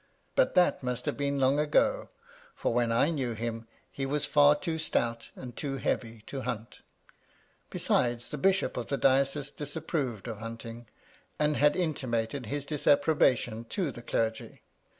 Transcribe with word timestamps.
But 0.35 0.55
that 0.55 0.81
must 0.81 1.05
have 1.05 1.15
been 1.15 1.37
long 1.39 1.59
ago, 1.59 2.09
for 2.55 2.73
when 2.73 2.91
I 2.91 3.11
knew 3.11 3.33
him 3.33 3.67
he 3.91 4.07
was 4.07 4.25
far 4.25 4.55
too 4.55 4.79
stout 4.79 5.29
and 5.35 5.55
too 5.55 5.77
heavy 5.77 6.23
to 6.25 6.41
hunt; 6.41 6.81
besides, 7.69 8.29
the 8.29 8.39
bishop 8.39 8.77
of 8.77 8.87
the 8.87 8.97
diocese 8.97 9.51
disapproved 9.51 10.27
of 10.27 10.39
hunt 10.39 10.65
ing, 10.65 10.87
and 11.37 11.55
had 11.55 11.75
intimated 11.75 12.47
his 12.47 12.65
disapprobation 12.65 13.65
to 13.65 13.91
the 13.91 13.91
MY 13.91 13.91
LADY 13.91 13.99
LUDLOW.' 13.99 14.03
35 14.05 14.07
clergy. 14.47 14.61